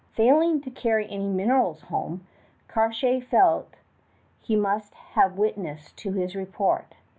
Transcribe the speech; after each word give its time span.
Failing 0.13 0.61
to 0.61 0.71
carry 0.71 1.05
any 1.11 1.27
minerals 1.27 1.81
home, 1.81 2.25
Cartier 2.67 3.21
felt 3.21 3.75
he 4.41 4.55
must 4.55 4.95
have 4.95 5.37
witnesses 5.37 5.91
to 5.93 6.13
his 6.13 6.33
report. 6.35 6.95